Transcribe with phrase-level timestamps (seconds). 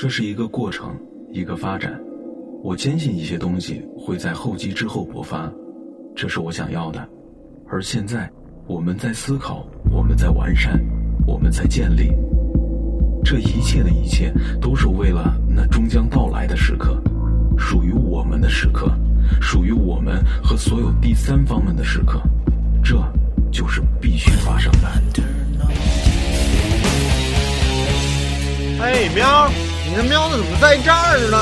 [0.00, 0.96] 这是一个过程，
[1.32, 2.00] 一个发展。
[2.62, 5.52] 我坚信一些东西会在后继之后勃发，
[6.14, 7.04] 这是我想要的。
[7.68, 8.30] 而现在，
[8.68, 10.80] 我们在思考，我们在完善，
[11.26, 12.12] 我们在建立。
[13.24, 16.96] 这一切的一切，都是为了那终将到来的时刻，
[17.58, 18.88] 属于我们的时刻，
[19.40, 22.22] 属于我们和所有第三方们的时刻。
[22.84, 23.02] 这
[23.50, 24.88] 就是必须发生的。
[28.80, 29.50] 哎，喵，
[29.88, 31.38] 你这喵的怎么在这儿呢？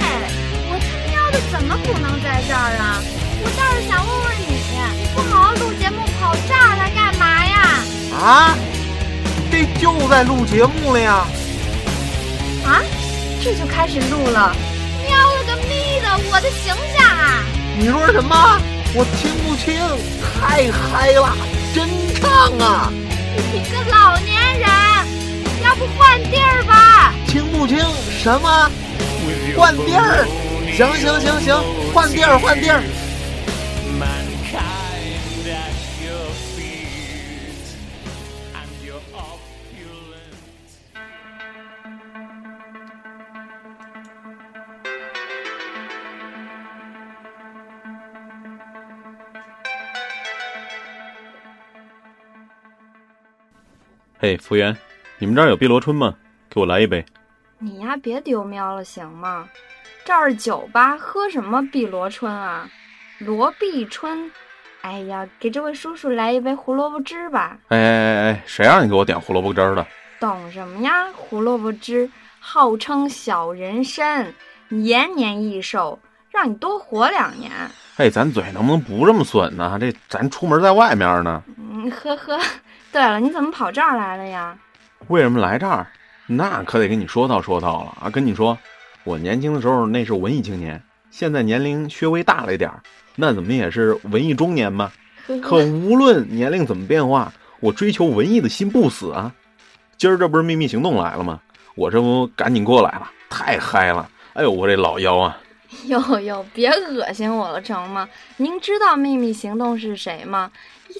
[0.00, 0.30] 哎，
[0.70, 3.02] 我他喵的怎么不能在这儿啊？
[3.42, 4.46] 我倒是想问问你，
[5.00, 7.82] 你不好好录节目，跑这儿来干嘛呀？
[8.16, 8.54] 啊，
[9.50, 11.26] 这就在录节目了呀！
[12.64, 12.82] 啊，
[13.42, 14.54] 这就开始录了？
[15.04, 17.42] 喵了个咪的，我的形象啊！
[17.76, 18.60] 你说什么？
[18.94, 19.76] 我听不清，
[20.38, 21.36] 太嗨了，
[21.74, 22.92] 真唱啊！
[23.52, 24.87] 你个老年人，要
[25.78, 27.14] 不换地儿吧？
[27.28, 27.78] 听不清
[28.20, 28.70] 什么？
[29.56, 30.26] 换地儿？
[30.76, 31.56] 行行行行，
[31.94, 32.82] 换地儿换地儿。
[54.20, 54.76] 嘿，服务员，
[55.20, 56.14] 你们这儿有碧螺春吗？
[56.48, 57.04] 给我来一杯。
[57.58, 59.48] 你呀，别丢喵了行吗？
[60.04, 62.68] 这儿是酒吧，喝什么碧螺春啊？
[63.18, 64.30] 罗碧春。
[64.82, 67.58] 哎呀，给这位叔叔来一杯胡萝卜汁吧。
[67.68, 69.84] 哎哎哎哎，谁让你给我点胡萝卜汁儿的？
[70.20, 71.08] 懂什么呀？
[71.12, 72.08] 胡萝卜汁
[72.38, 74.32] 号称小人参，
[74.68, 75.98] 延年益寿，
[76.30, 77.50] 让你多活两年。
[77.96, 79.76] 哎，咱嘴能不能不这么损呢？
[79.80, 81.42] 这咱出门在外面呢。
[81.56, 82.38] 嗯，呵呵。
[82.92, 84.56] 对了，你怎么跑这儿来了呀？
[85.06, 85.86] 为什么来这儿？
[86.26, 88.10] 那可得跟你说道说道了啊！
[88.10, 88.58] 跟你说，
[89.04, 92.82] 我年轻的时候那是文艺青年，现在年龄稍微大了一点儿，
[93.16, 94.92] 那怎么也是文艺中年嘛。
[95.42, 99.32] 可无论年龄怎么变化，我追求文艺的心不死啊！
[99.96, 101.40] 今儿这不是秘密行动来了吗？
[101.74, 104.10] 我这不赶紧过来了，太嗨了！
[104.34, 105.38] 哎呦，我这老腰啊！
[105.86, 108.08] 哟哟，别恶心我了成吗？
[108.36, 110.50] 您知道秘密行动是谁吗？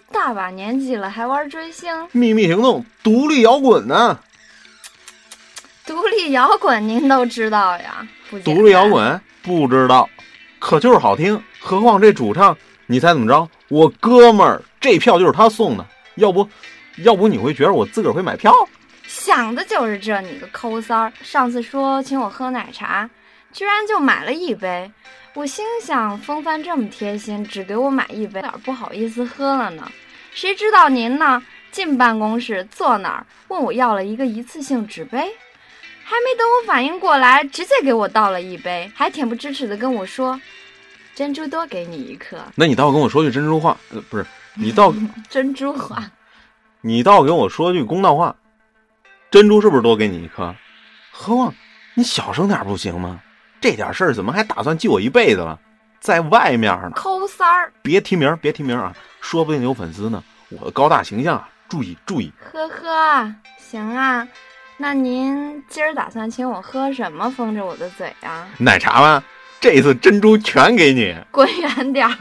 [0.08, 1.90] 一大把年纪了还玩追星？
[2.12, 4.18] 秘密行动，独立摇滚呢？
[5.86, 8.06] 独立摇滚您都知道呀？
[8.44, 10.08] 独立摇滚不知道，
[10.58, 11.42] 可就是好听。
[11.60, 13.48] 何况这主唱，你猜怎么着？
[13.68, 15.86] 我哥们儿，这票就是他送的。
[16.16, 16.48] 要不，
[16.98, 18.52] 要不你会觉得我自个儿会买票？
[19.06, 21.12] 想的就是这，你个抠三儿！
[21.22, 23.08] 上次说请我喝奶茶，
[23.52, 24.90] 居然就买了一杯。
[25.34, 29.90] 我心想，风帆这么贴心，只给我买一杯，哪不好意思喝了呢？
[30.32, 31.42] 谁知道您呢？
[31.70, 35.18] 进办公室坐那儿，问我要了一个一次性纸杯，
[36.02, 40.40] 还没等我反应过来，直接给我倒了一杯，还恬不知耻的跟我说
[41.14, 44.92] ：“珍珠多给你一颗。”那你倒跟我说句珍珠话，呃，不是你倒
[45.28, 46.10] 珍珠话，
[46.80, 48.34] 你倒跟我说句公道话，
[49.30, 50.54] 珍珠是不是多给你一颗？
[51.12, 51.54] 何况
[51.94, 53.20] 你小声点不行吗？
[53.60, 55.58] 这点事儿怎么还打算记我一辈子了？
[56.00, 58.94] 在外面呢，抠三儿，别提名，别提名啊！
[59.20, 60.22] 说不定有粉丝呢。
[60.48, 62.32] 我的高大形象啊，注意注意。
[62.52, 64.26] 呵呵，行啊，
[64.76, 68.46] 那您今儿打算请我喝什么，封着我的嘴啊？
[68.58, 69.22] 奶茶吗？
[69.60, 71.16] 这次珍珠全给你。
[71.32, 72.16] 滚远点儿。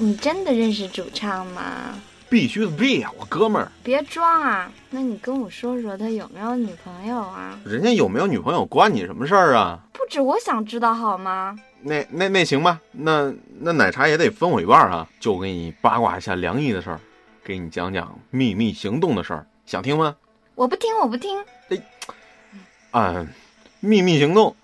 [0.00, 2.00] 你真的认识主唱吗？
[2.30, 3.72] 必须的必呀，我哥们儿。
[3.82, 4.70] 别装啊！
[4.90, 7.58] 那你跟我说说他有没有女朋友啊？
[7.64, 9.80] 人家有没有女朋友关你什么事儿啊？
[9.92, 11.58] 不止我想知道好吗？
[11.80, 15.08] 那那那行吧，那那奶茶也得分我一半啊！
[15.18, 17.00] 就给你八卦一下梁毅的事儿，
[17.42, 20.14] 给你讲讲秘密行动的事儿，想听吗？
[20.54, 21.36] 我不听，我不听。
[21.70, 21.82] 哎，
[22.92, 23.26] 啊，
[23.80, 24.54] 秘密行动，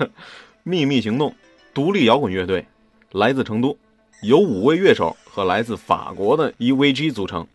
[0.62, 1.34] 秘密行动，
[1.72, 2.66] 独立摇滚乐队，
[3.12, 3.78] 来自成都。
[4.24, 7.46] 由五位乐手和来自法国的 EVG 组成。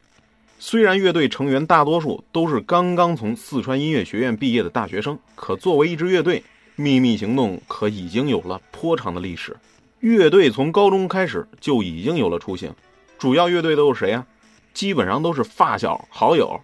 [0.60, 6.44] 虽然乐队成员大多数都是刚刚从四川音乐学院毕业的大学生，可作为一支乐队，
[6.76, 9.58] 秘密行动可已经有了颇长的历史。
[10.02, 12.72] 乐队从高中开始就已经有了雏形。
[13.18, 14.24] 主要乐队都是谁啊？
[14.72, 16.60] 基本上都是发小好友，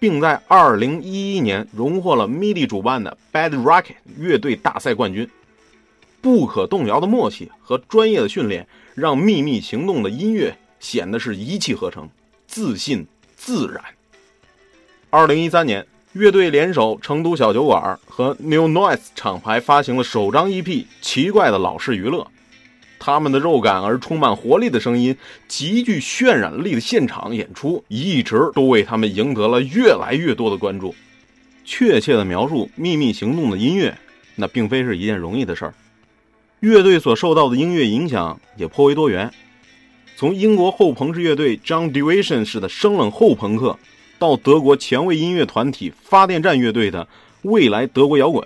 [0.00, 5.30] 并在2011年荣获了 MIDI 主办的 Bad Rocket 乐队大赛冠军。
[6.24, 12.08] 不可动摇的默契和专业的训练，让秘密行动的音乐显得是一气呵成、
[12.46, 13.06] 自信
[13.36, 13.84] 自然。
[15.10, 20.64] 2013年，乐队联手成都小酒馆和 New Noise 厂牌发行了首张 EP
[21.02, 22.22] 《奇怪的老式娱乐》。
[22.98, 25.14] 他们的肉感而充满活力的声音，
[25.46, 30.94] 极具渲染力的现场演出，一直都为他们赢得了越来越多的关注。
[31.66, 33.94] 确切的描述秘密行动的音乐，
[34.36, 35.74] 那并非是一件容易的事儿。
[36.64, 39.30] 乐队所受到的音乐影响也颇为多元，
[40.16, 43.78] 从英国后朋克乐队 John Division 式的生冷后朋克，
[44.18, 47.06] 到德国前卫音乐团体发电站乐队的
[47.42, 48.42] 未来德国摇滚，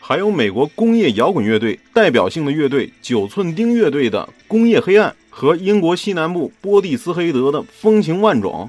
[0.00, 8.68] 还有美国工业摇滚乐队代表性的乐队九寸钉乐队的工业黑暗，和英国西南部波蒂斯黑德的风情万种。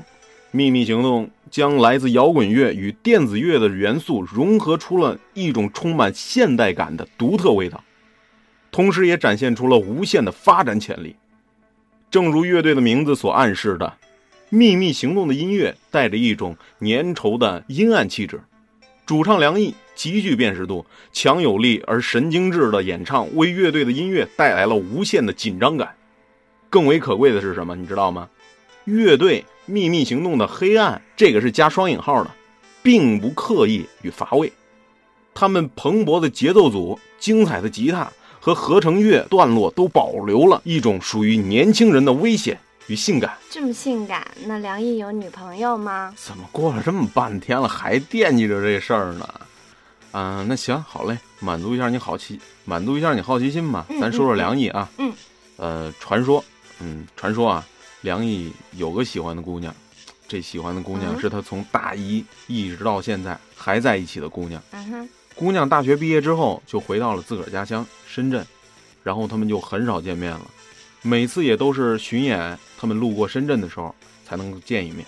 [0.51, 7.83] 秘密行动将来自摇滚乐与电子乐的元素融合出了一种充满现代感的独特味道。
[8.73, 11.15] 同时，也展现出了无限的发展潜力。
[12.09, 13.93] 正如乐队的名字所暗示的，
[14.49, 18.41] 秘密行动的音乐带着一种粘稠的阴暗气质。
[19.05, 25.95] 主唱梁毅极具辨识度，强有力而神经质的演唱为乐队的音乐带来了无限的紧张感。
[26.71, 27.75] 更为可贵的是什么？
[27.75, 28.27] 你知道吗？
[28.85, 32.31] 乐队秘密行动的黑暗，这个是加双引号的，
[32.81, 34.51] 并不刻意与乏味。
[35.35, 38.11] 他们蓬勃的节奏组、精彩的吉他。
[38.43, 43.37] 和合成乐段落都保留了一种属于年轻人的危险与性感。
[43.49, 46.13] 这么性感，那梁毅有女朋友吗？
[46.17, 49.25] 怎么过了这么半天了，还惦记着这事儿呢？
[50.11, 53.85] 啊，那行好嘞，满足一下你好奇，满足一下你好奇心吧。
[54.01, 55.13] 咱说说梁毅啊，嗯，
[55.55, 56.43] 呃，传说，
[56.81, 57.65] 嗯，传说啊，
[58.01, 59.73] 梁毅有个喜欢的姑娘，
[60.27, 64.61] 这喜欢的姑娘是他从大一一直到现在还在一起的姑娘。
[64.71, 65.09] 嗯哼。
[65.35, 68.45] 姑娘大学毕业之后就回到了自个儿家乡深圳，
[69.03, 70.45] 然后他们就很少见面了，
[71.01, 73.93] 每次也都是巡演，他们路过深圳的时候
[74.25, 75.05] 才能见一面。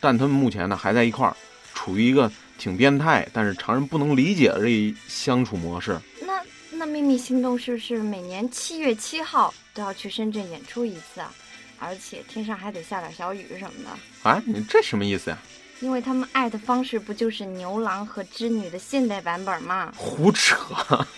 [0.00, 1.36] 但他们目前呢还在一块儿，
[1.74, 5.98] 处于一个挺变态，但是常人不能理解的这一相处模式。
[6.20, 11.32] 那那秘密行动是不是每年七月七号都要去深圳演出一次啊？
[11.78, 14.30] 而且天上还得下点小雨什么的？
[14.30, 15.38] 啊，你这什么意思呀？
[15.80, 19.92] 因为他们爱的方式不就是牛郎和织女的现代版本吗？
[19.96, 20.56] 胡扯，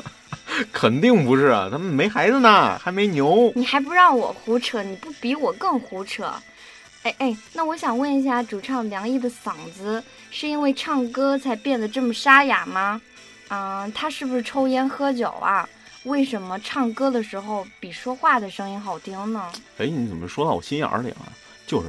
[0.73, 1.69] 肯定不是啊！
[1.71, 3.53] 他们没孩子呢，还没牛。
[3.55, 4.83] 你还不让我胡扯？
[4.83, 6.33] 你不比我更胡扯？
[7.05, 13.01] 哎哎，那我想问一下，主唱梁毅的嗓子是因为唱歌才变得这么沙哑吗？
[13.51, 15.69] 嗯，他是不是抽烟喝酒啊？
[16.05, 19.51] 为什么唱歌的时候比说话的声音好听呢？
[19.79, 21.33] 哎，你怎么说到我心眼里了？
[21.67, 21.89] 就是。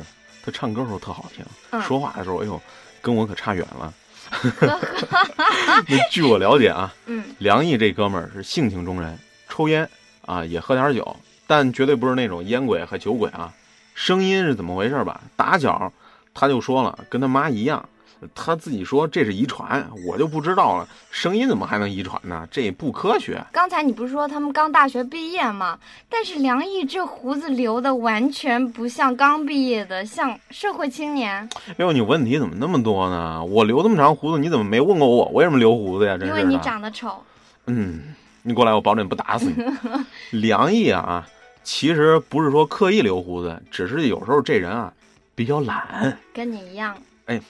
[0.49, 1.45] 他唱歌时候特好听，
[1.81, 2.61] 说话的时候，哎呦，
[3.01, 3.93] 跟我可差远了。
[5.87, 9.17] 那据我了解啊，嗯，梁毅这哥们儿是性情中人，
[9.47, 9.89] 抽烟
[10.25, 11.15] 啊，也喝点酒，
[11.47, 13.53] 但绝对不是那种烟鬼和酒鬼啊。
[13.95, 15.21] 声音是怎么回事吧？
[15.35, 15.91] 打小
[16.33, 17.87] 他就说了，跟他妈一样。
[18.35, 20.87] 他自己说这是遗传，我就不知道了。
[21.09, 22.47] 声音怎么还能遗传呢？
[22.51, 23.41] 这也不科学。
[23.51, 25.79] 刚才你不是说他们刚大学毕业吗？
[26.09, 31.49] 但是梁毅这胡子留的完全不像刚毕业的，像社会青年。
[31.67, 33.43] 哎呦，你问题怎么那么多呢？
[33.43, 36.17] 我留这么长胡子，你怎么没问过我为什么留胡子呀？
[36.21, 37.23] 因为你长得丑。
[37.67, 39.63] 嗯，你过来，我保准不打死你。
[40.41, 41.25] 梁毅啊，
[41.63, 44.91] 其实不是说刻意留胡子，只是有时候这人啊
[45.35, 46.97] 比较懒，跟你一样。
[47.25, 47.41] 哎。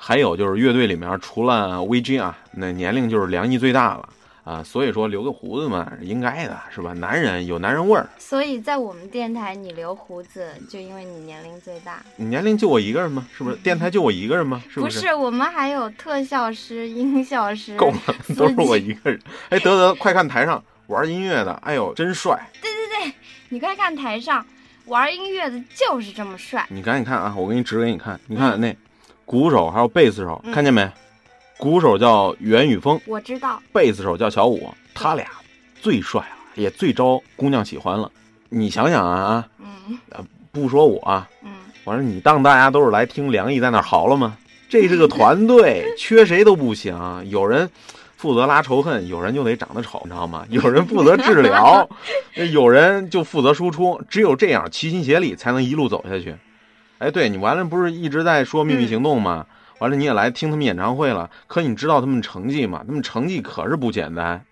[0.00, 4.08] 还有就是乐队里面除了 VG 啊，那年龄就是梁毅最大了
[4.44, 6.94] 啊，所以说留个胡子嘛，应该的是吧？
[6.94, 8.08] 男人有男人味儿。
[8.16, 12.00] 所以在我们电台，你留胡子就因为你年龄最大。
[12.16, 13.26] 你年龄就我一个人吗？
[13.36, 13.56] 是不是？
[13.56, 14.62] 电台就我一个人吗？
[14.70, 15.00] 是不是？
[15.00, 17.76] 不是，我们还有特效师、音效师。
[17.76, 19.20] 够了，都是我一个人。
[19.50, 22.48] 哎，得得，快看台上玩音乐的，哎呦，真帅！
[22.62, 23.14] 对对对，
[23.50, 24.46] 你快看台上
[24.86, 26.64] 玩音乐的，就是这么帅。
[26.70, 28.74] 你赶紧看啊，我给你指给你看，你看那。
[29.28, 30.90] 鼓手还有贝斯手，看见没？
[31.58, 33.60] 鼓手叫袁宇峰，我知道。
[33.74, 35.26] 贝斯手叫小五，他俩
[35.82, 38.10] 最帅了，也最招姑娘喜欢了。
[38.48, 39.98] 你想想啊，嗯，
[40.50, 41.50] 不说我，嗯，
[41.84, 44.34] 完了你当大家都是来听梁毅在那嚎了吗？
[44.66, 46.98] 这是个团队， 缺谁都不行。
[47.28, 47.68] 有人
[48.16, 50.46] 负责拉仇恨，有人就得长得丑，你知道吗？
[50.48, 51.86] 有人负责治疗，
[52.50, 54.00] 有人就负责输出。
[54.08, 56.34] 只有这样齐心协力，才能一路走下去。
[56.98, 59.46] 哎，对你完了不是一直在说秘密行动吗？
[59.78, 62.82] 完了你也来听他们演唱会了，可你知道他们成绩吗？
[62.86, 64.44] 他们成绩可是不简单，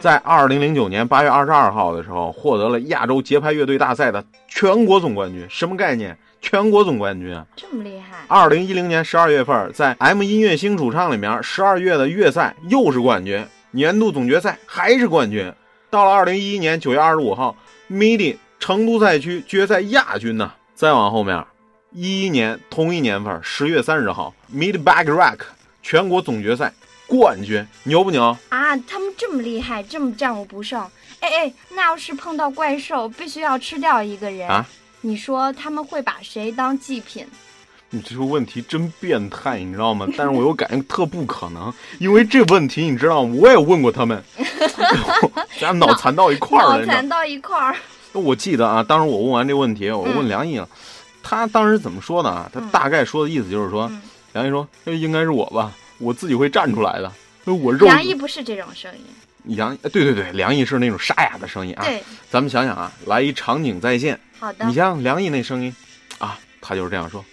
[0.00, 5.46] 在二零零九年八月二十二号的时候获得了亚洲节拍乐队大赛的全国总冠军。
[5.48, 6.16] 什么概念？
[6.42, 7.44] 全国总冠军啊！
[7.56, 8.18] 这么厉害。
[8.28, 15.50] 二零一零年十二月份，在 M 音乐星主唱里面，十二月的月赛又是冠军，年度总决赛还是冠军。
[15.88, 17.56] 到了二零一一年九月二十五号
[17.90, 20.52] ，MIDI 成都赛区决赛亚军呢。
[20.74, 21.42] 再往后面，
[21.98, 25.38] 一一年同一年份十月三十号，MIDI Back Rack
[25.82, 26.70] 全国总决赛
[27.06, 28.36] 冠军，牛不牛？
[28.50, 30.78] 啊，他们这么厉害，这么战无不胜。
[31.20, 34.66] 哎哎，那要是碰到怪兽，必须要吃掉一个人啊？
[35.00, 37.26] 你说他们会把谁当祭品？
[37.88, 40.06] 你这个问题真变态，你知道吗？
[40.18, 44.22] 但是我又感觉特不可能， 因为这问题你知道吗，我也问过他们，
[45.58, 47.74] 咱脑残到一块儿了，脑残到一块儿。
[48.12, 50.68] 我记得啊，当时我问完这问题，我问梁毅了，
[51.28, 52.48] 他当时怎么说的啊？
[52.54, 53.90] 他大概说的意思就是说，
[54.32, 57.12] 梁毅说应该是我吧，我自己会站出来的。
[57.46, 57.84] 我肉。
[57.86, 59.56] 梁毅不是这种声音。
[59.56, 61.84] 杨，对对对，梁毅是那种沙哑的声音啊。
[61.84, 62.00] 对。
[62.30, 64.18] 咱们想想啊，来一场景再现。
[64.38, 64.64] 好的。
[64.66, 65.74] 你像梁毅那声音，
[66.18, 67.24] 啊，他就是这样说。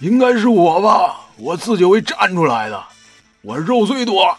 [0.00, 2.84] 应该是我吧，我自己会站出来的。
[3.42, 4.36] 我肉最多，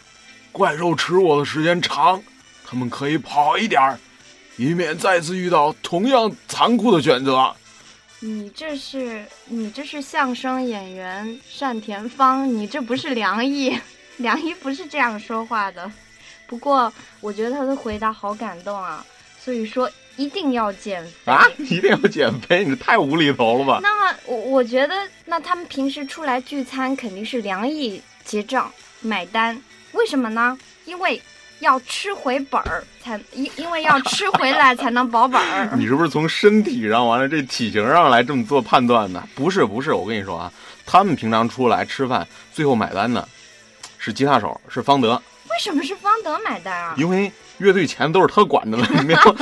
[0.52, 2.22] 怪兽吃我的时间长，
[2.66, 3.98] 他们可以跑一点儿，
[4.58, 7.56] 以免再次遇到同样残酷的选择。
[8.26, 13.78] 你这是你这是相声演员单田芳，你这不是梁毅，
[14.16, 15.92] 梁毅不是这样说话的。
[16.48, 19.06] 不过我觉得他的回答好感动啊，
[19.40, 19.92] 所以说。
[20.16, 21.44] 一定要减肥啊！
[21.58, 23.80] 一定要减肥，你太无厘头了吧？
[23.82, 29.60] 那么我我觉得，那他们平时出来聚餐肯定是梁毅结账买单，
[29.94, 30.56] 为什么呢？
[30.86, 31.20] 因为
[31.64, 35.70] 要吃回本儿才，因因为要吃回来才能保本儿。
[35.76, 39.22] 你是不是从身体上完了这体型上来这么做判断的？
[39.34, 40.52] 不是不是，我跟你说啊，
[40.86, 43.28] 他们平常出来吃饭，最后买单的
[43.98, 45.20] 是吉他手，是方德。
[45.50, 46.94] 为什么是方德买单啊？
[46.98, 47.32] 因为。
[47.60, 49.36] 乐队钱都是他管的了，你没有？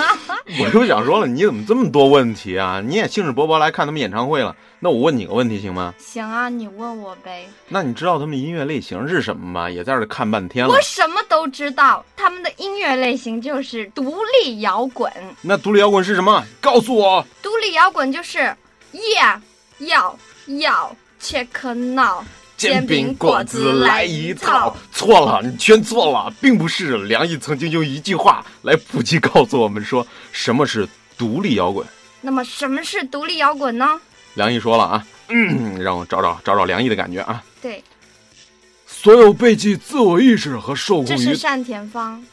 [0.60, 2.82] 我就想说了，你怎么这么多问题啊？
[2.86, 5.94] 你也兴致勃勃来看他们演唱会了，那我问你个问题行吗？
[5.98, 7.48] 行啊，你问我呗。
[7.70, 9.70] 那你知道他们音乐类型是什么吗？
[9.70, 10.74] 也在这看半天了。
[10.74, 15.12] 我什么都知道，他们的音乐类型就是独立摇滚。
[15.42, 16.44] 那独立摇滚是什么？
[16.60, 17.26] 告诉我。
[17.42, 18.40] 独立摇滚就是
[18.92, 19.40] ，Yeah，
[19.80, 20.18] 要
[20.60, 22.26] 要切克闹。
[22.62, 30.88] 煎饼果子来一套，错了，你全错了，并不是梁毅曾经用一句话来普及告诉我们说什么是
[31.18, 31.84] 独立摇滚。
[32.22, 34.00] 那么什么是独立摇滚呢？
[34.36, 35.08] 梁毅说了啊，
[35.80, 37.44] 让我找找找找梁毅的感觉啊。
[37.64, 37.84] 对，
[38.86, 41.08] 所有背弃自我意识和受控于。
[41.08, 42.24] 这是单田芳。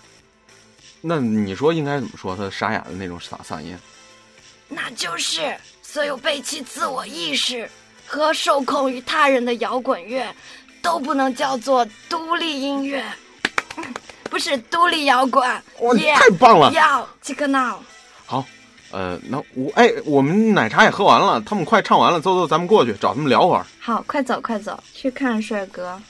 [1.01, 2.37] 那你说应该怎么说？
[2.37, 3.75] 他沙哑的那种嗓嗓音。
[4.69, 7.71] 那就是所有背弃自我意识。
[8.09, 10.27] 和受控于他人的摇滚乐，
[10.81, 13.05] 都不能叫做独立音乐，
[14.31, 15.47] 不是独立摇滚。
[15.81, 16.73] 哇，太棒了！
[16.73, 17.79] 要这个闹。
[18.25, 18.43] 好，
[18.93, 23.67] 呃，那我哎，我们奶茶也喝完了，他们快唱完了，走走，咱们过去找他们聊会儿。
[23.79, 26.01] 好，快走快走，去看帅哥。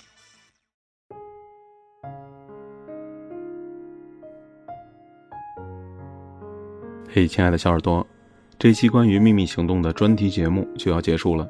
[7.13, 8.07] 嘿，亲爱的小耳朵，
[8.57, 11.49] 这期关于秘密行动的专题节目就要结束了。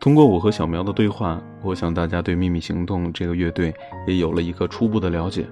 [0.00, 3.74] 通过我和小苗的对话，我想大家对秘密行动这个乐队
[4.06, 5.46] 也有了一个初步的了解。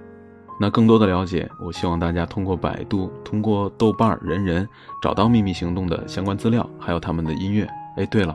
[0.59, 4.67] 那更多的了解，我希望大家通过百度、通过豆瓣、人人
[5.02, 7.69] 找到秘密行动的相关资料，还有他们的音乐。
[7.97, 8.35] 哎，对了，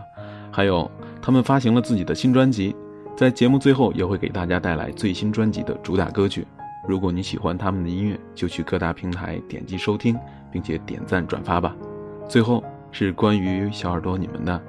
[0.51, 0.89] 还有
[1.20, 2.75] 他们发行了自己的新专辑，
[3.17, 6.46] 在节目最后也会给大家带来最新专辑的主打歌曲。
[6.88, 10.15] 如果你喜欢他们的音乐，就去各大平台点击收听，
[10.51, 11.75] 并且点赞转发吧。
[12.29, 14.62] 最后是关于小耳朵你们的。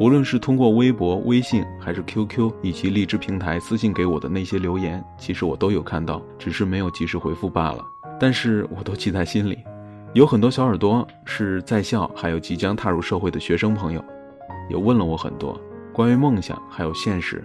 [0.00, 7.86] 无论是通过微博、微信，还是 QQ 以及荔枝平台私信给我的那些留言，其实我都有看到，只是没有及时回复罢了。
[8.18, 9.58] 但是我都记在心里。
[10.12, 14.04] 有很多小耳朵是在校，还有即将踏入社会的学生朋友，
[14.68, 15.60] 也问了我很多
[15.92, 17.44] 关于梦想还有现实。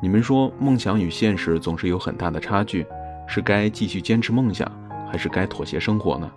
[0.00, 2.86] 你们说梦想与现实总是有很大的差距，
[3.26, 4.70] 是该继续坚持梦想，
[5.10, 6.30] 还是该妥协生活呢？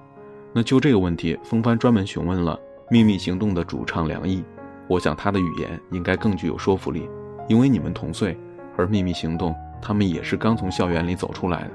[0.54, 2.60] 那就这个问题，风帆专门询问了
[2.90, 4.44] 秘密行动的主唱梁毅。
[4.88, 7.10] 我想他的语言应该更具有说服力，
[7.48, 8.38] 因为你们同岁，
[8.78, 11.72] 而秘密行动他们也是刚从校园里走出来的。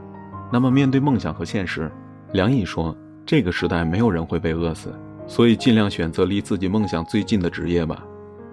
[0.52, 1.90] 那么面对梦想和现实，
[2.32, 4.92] 梁毅说：“这个时代没有人会被饿死，
[5.26, 8.04] 所以尽量选择离自己梦想最近的职业吧。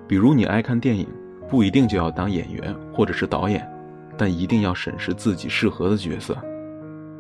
[0.07, 1.07] 比如你爱看电影，
[1.49, 3.67] 不一定就要当演员或者是导演，
[4.17, 6.37] 但一定要审视自己适合的角色。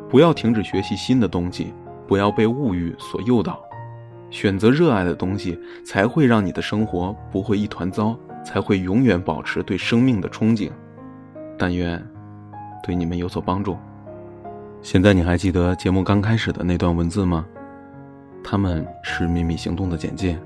[0.09, 1.73] 不要停止学习新的东西，
[2.07, 3.59] 不要被物欲所诱导。”
[4.29, 10.69] 选择热爱的东西，才会让你的生活不会一团糟，才会永远保持对生命的憧憬。
[11.57, 12.03] 但愿
[12.83, 13.77] 对你们有所帮助。
[14.81, 17.45] 现在你还记得节目刚开始的那段文字吗？
[18.43, 20.37] 他们是秘密行动的简介，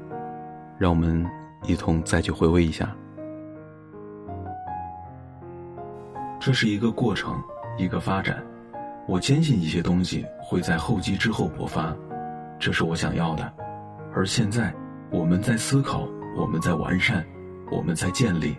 [0.78, 1.24] 让我们
[1.66, 2.96] 一同再去回味一下。
[6.40, 7.40] 这是一个过程，
[7.78, 8.42] 一个发展。
[9.08, 11.96] 我坚信一些东西会在厚积之后勃发，
[12.58, 13.54] 这是我想要的。
[14.14, 14.74] 而现在，
[15.10, 17.26] 我们在思考，我们在完善，
[17.72, 18.56] 我们在建立。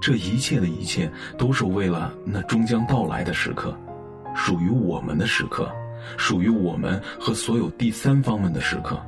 [0.00, 3.74] 这一切的一切，都是为了那终将到来的时刻，
[4.34, 5.70] 属于我们的时刻，
[6.18, 9.00] 属于我们和所有第三方们的时刻，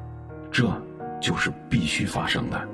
[0.51, 0.71] 这
[1.21, 2.69] 就是必须发生的。